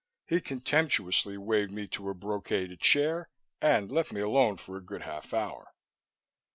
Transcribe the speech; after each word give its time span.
He 0.25 0.41
contemptuously 0.41 1.37
waved 1.37 1.71
me 1.71 1.85
to 1.89 2.09
a 2.09 2.15
brocaded 2.15 2.79
chair, 2.79 3.29
and 3.61 3.91
left 3.91 4.11
me 4.11 4.19
alone 4.21 4.57
for 4.57 4.75
a 4.75 4.81
good 4.83 5.03
half 5.03 5.31
hour. 5.31 5.75